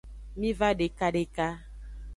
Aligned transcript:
Miva 0.39 0.69
deka 0.79 1.07
deka. 1.15 1.47